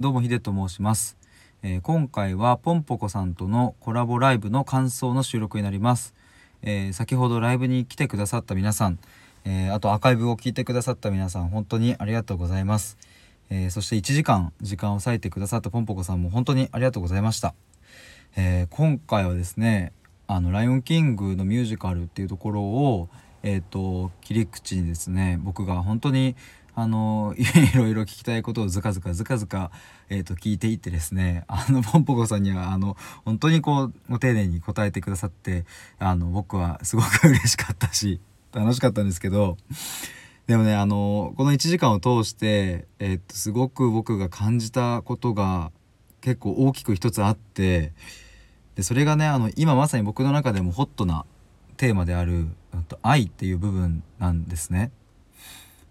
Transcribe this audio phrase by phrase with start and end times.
[0.00, 1.16] どうもヒデと申します、
[1.64, 6.14] えー、今回はポンポコさんとのコラボライブの感想の収録になります、
[6.62, 9.00] えー、先ほどライブに来てくださった皆さん、
[9.44, 12.96] えー、あとアーカイブを聞いてくださった皆さん本当にありがとうございます、
[13.50, 17.56] えそして1時間時間を割いてくださったポンポコさんも本当にありがとうございました、
[18.36, 19.92] え今回はですね
[20.28, 23.08] あの「ライオンキング」のミュージカルっていうところを
[23.42, 26.36] えっ、と切り口にですね僕が本当に
[26.80, 29.72] あの いろいろ聞きたいことをずかずかずかずか、
[30.08, 35.64] えー、と聞いていってですねあのポンポコさんにはあの本当にこうご丁寧に答えてくださって
[35.98, 38.20] あの僕はすごく 嬉しかったし
[38.52, 39.56] 楽しかったんですけど
[40.46, 45.72] でもねあのこの1時間を通して、えー、とすごく僕が感じたことが
[46.20, 47.92] 結構大きく一つあって
[48.76, 51.26] でそれがねあの今まさに僕の中でもホットな
[51.76, 52.46] テーマである
[53.02, 54.92] 愛っていう部分なんですね。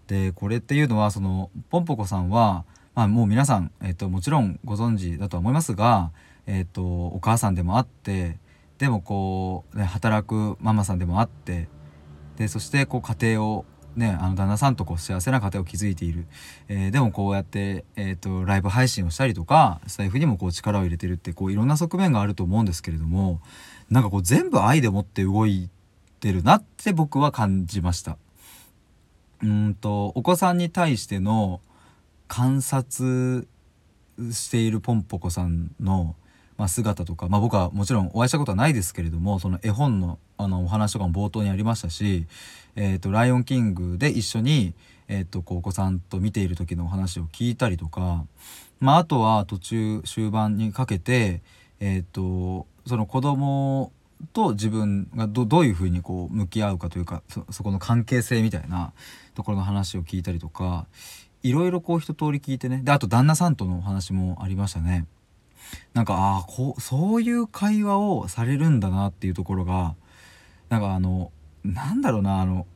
[0.08, 6.10] でこれっていうのはそのポンポコさんは、まあ、もう皆さん、えーと、もちろんご存知だとは思いますが、
[6.46, 8.38] えーと、お母さんでもあって
[8.78, 11.68] でもこう、ね、働くママさんでもあって
[12.36, 13.64] でそしてこう家庭を
[13.96, 16.26] ね、あの旦那さんとこう幸せな家庭を築いている、
[16.68, 23.40] えー、でもこうやって、えーと、ライブ配信をしたりとかスタイフにもこう力を入れてるってこういろんな側面があると思うんですけれども
[23.90, 25.68] なんかこう全部愛でもって動い
[26.20, 28.18] てるなって僕は感じました。
[29.42, 31.60] うんとお子さんに対しての
[32.26, 33.46] 観察
[34.32, 36.16] しているポンポコさんの、
[36.56, 42.26] まあ、姿とか、まあ、僕はもちろんお会いしたことはないですけれどもその絵本のあのお話とかも冒頭にありましたし
[42.76, 44.74] 「えーと、ライオンキング」で一緒に、
[45.08, 48.24] えーと、こうお子さんと見ている時のお話を聞いたりとか、
[48.78, 51.42] まあ、あとは途中終盤にかけて、
[51.80, 53.92] えーとその子供
[54.32, 58.92] と自分がどどういうふうにこう向き合うかというかそこの関係性みたいな
[59.34, 60.86] ところの話を聞いたりとか
[61.42, 65.06] いろいろこう一通り聞いてねであと旦那さんとのお話もありましたね。
[65.92, 69.94] なんかああこうそういう会話をされるんだなっていうところが
[70.68, 71.30] なんかあの
[71.62, 72.66] なんだろうなあの、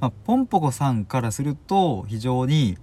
[0.00, 2.76] まあ、ポンポコさんからすると非常に、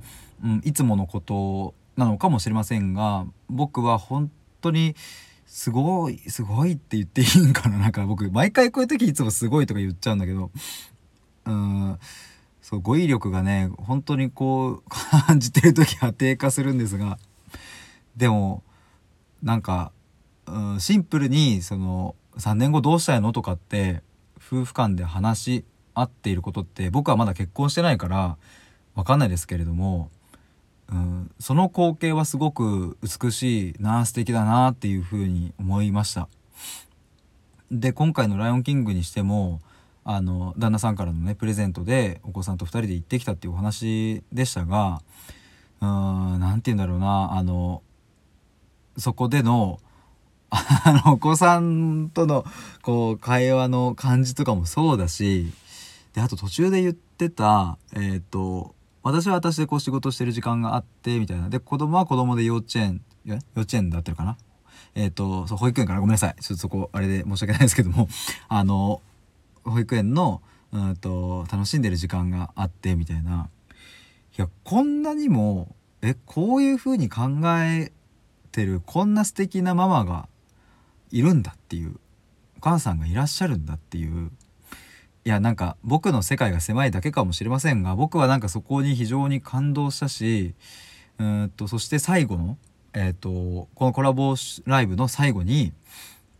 [0.43, 4.95] うん、いつものことなのかもしれませんが僕は本当に
[5.53, 7.77] すごいすごいって言っていいんかな？
[7.77, 10.49] なんか僕毎回こういう時いつもすごいとか言っちゃうんだけど。
[11.45, 11.99] うん。
[12.63, 14.83] そう語彙力がね本当にこう
[15.27, 17.19] 感じてる時は低下するんですが。
[18.17, 18.63] でも
[19.43, 19.91] なんか、
[20.47, 24.01] うん、シンプルにその3年後どうしたいのとかって
[24.37, 28.37] 夫婦間で話し合っていることって僕はまだ結婚してないから
[28.95, 30.09] 分かんないですけれども。
[30.91, 36.27] うん、その光景はすごく美しいな素敵だなっていうふうに思いました。
[37.71, 39.59] で今回の「ライオンキング」にしても
[40.05, 45.01] あの旦那さんからのねプレゼントでお子さんと2人で行ってきたっていうお話でしたが
[45.79, 47.81] 何て言うんだろうなあの
[48.97, 49.79] そこでの
[50.51, 52.45] あのお子さんとの
[52.83, 55.51] こう会話の感じとかもそうだし
[56.13, 61.49] であと途中で言ってたえっ、ー、と私は私でこう仕事してる時間があってみたいな。
[61.49, 64.37] で子供は子供で幼稚園幼稚園だってるかな？
[64.95, 66.41] えっ、ー、とそう保育園かなごめんなさい。
[66.41, 68.07] ちょっとそこあれで申し訳ないですけども。
[68.47, 69.01] あの
[69.65, 70.41] 保育園の
[70.71, 73.49] うんと楽しんでる時間があってみたいな。
[74.37, 76.15] いやこんなにもえ？
[76.25, 77.91] こういう風に考え
[78.51, 80.27] てるこんな素敵なママが
[81.11, 81.99] いるんだっていう。
[82.57, 84.31] お母さんがいらっしゃるんだっていう。
[85.25, 90.53] いやなんか僕の世界が狭いだけかもしれませんが僕はなんかそこに非常に感動したし
[91.17, 92.57] うんとそして最後の、
[92.93, 94.35] えーと、このコラボ
[94.65, 95.71] ライブの最後に、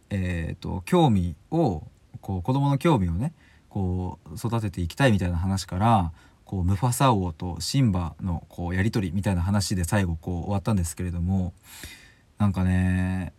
[0.09, 1.83] えーと、興味を
[2.21, 3.33] こう子供の興味をね
[3.69, 6.11] こう育てていきたいみたいな話から
[6.45, 11.53] こうムファサ王とシンバのこうやり取りみたいな話で最後こう終わったんですけれども
[12.37, 13.33] なんかね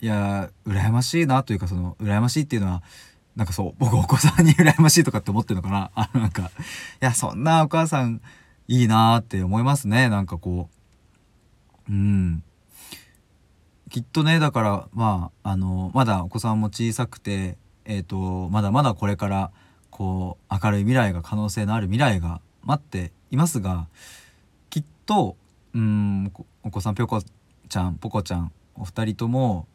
[0.00, 2.82] いや羨ましいなというかその羨ましいっていうのは
[3.40, 5.90] なんかそう僕お子さんに羨ましいとかって思ってるのかな？
[5.96, 6.46] あのなんかい
[7.00, 8.20] やそんなお母さん
[8.68, 10.10] いいなーって思いますね。
[10.10, 10.68] なんかこ
[11.88, 12.42] ううん。
[13.88, 17.56] きっとねだからまああのまだお子さんも小さくて
[17.86, 19.52] えっ、ー、とまだまだこれから
[19.88, 23.88] こう明るい未来が可能性のある未来が待っていますが
[24.68, 25.38] きっと
[25.72, 26.30] うん
[26.62, 27.22] お子さんぴょこ
[27.70, 29.66] ちゃんぽこちゃんお二人とも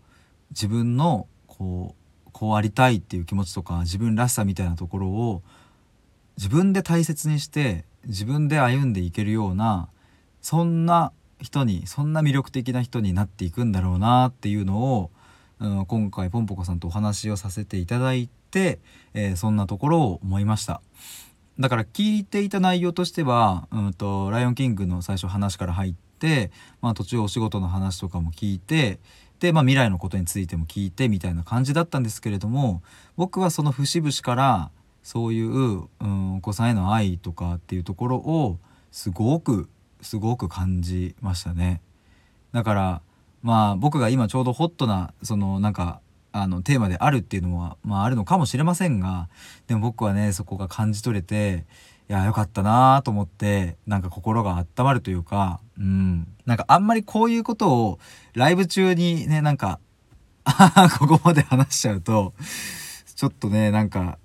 [0.52, 2.05] 自分のこう
[2.36, 5.42] こうありたいっていう気持ちとか自分らしさみたいなところを
[6.36, 9.88] 自分で大切にして自分で歩んでいけるような
[10.42, 15.12] そんな人にそんな魅力的な人になっていくんだろうなっていうのを、
[15.62, 18.80] うん、今回ポンポコさんとお話をさせていただいて、
[19.14, 20.82] えー、そんなところを思いました。
[21.58, 29.00] だから聞いていた内容としては、うんと、ライオンキングの最初話から入って、まあ途中お仕事の話とかも聞いて、
[29.40, 32.82] で、まあ未来のことについても聞いてみたいな感じだったんですけれども、
[33.16, 34.72] 僕はその節々から
[35.04, 38.58] そういう、うん、お子さんへの愛とかっていうところを
[38.92, 39.70] すごく、
[40.02, 41.82] すごく感じましたね。
[42.52, 43.02] だから、
[43.44, 46.02] まあ僕が今ちょうどホットな、そのなんか
[46.38, 49.30] あのテーマであるっていうのは、まあ、あるのかもしれませんが
[49.68, 51.64] でも僕はねそこが感じ取れて
[52.08, 56.28] いやよかったなと思ってなんか心が温まるというかうん。
[56.46, 58.00] なんかあんまりこういうことを
[58.34, 59.80] ライブ中にねなんか
[61.00, 62.34] ここまで話しちゃうと
[63.16, 64.20] ちょっとねなんか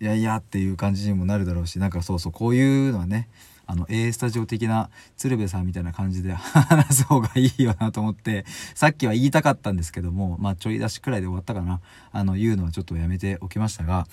[0.00, 3.28] いやいやっていう感じにもなるだろうしなんかそうそうこういうのはね
[3.66, 11.80] あの A スタジオ的な鶴瓶さんみたいな感じで 話す方がいいよなと思ってさっきは言いたかったんですけどもまあちょい出しくらいで終わったかな。
[12.12, 14.06] あの言うのはちょっとやめておきましたが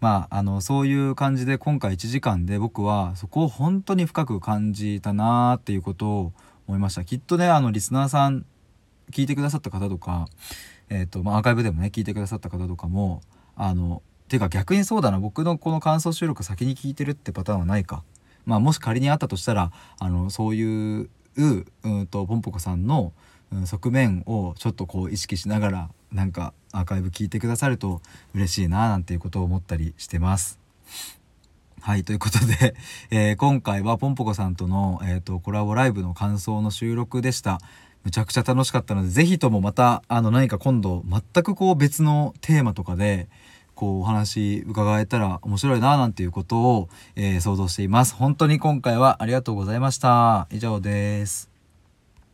[0.00, 6.32] まああのそういう感じで今回1時間で僕はそこを本当に深く感じたなーっていうことを
[6.66, 7.04] 思いました。
[7.04, 8.44] きっとねあのリスナーさん
[9.10, 10.28] 聞いてくださった方とか
[10.88, 13.22] え、ー、とまあアーカイブでもね聞いてくださった方とかも
[13.56, 18.04] あのていうか逆にそうだな僕のこの感想収録先に聞いてるってパターンはないか。
[18.44, 23.12] まあ、もし仮にあったとしたらあのそういううんとポンポコさんの、
[23.64, 28.00] 側面をちょっとこう意識しながらなんかアーカイブ聞いてくださると
[28.34, 30.58] 嬉しいななんていうことを思ったりしてます。
[31.80, 32.74] はい、ということで、
[33.10, 37.60] えー、今回はポンポコさんとの、えーと、コラボライブの感想の収録でした。
[38.04, 43.28] むちゃくちゃ楽しかったので、是非ともまた、あの、何か今度、全くこう別のテーマとかで、
[43.74, 48.14] こうお話伺えたら面白いななんていうことを、えー、想像しています。
[48.16, 50.48] 本当に今回はありがとうございました。
[50.50, 51.57] 以上です。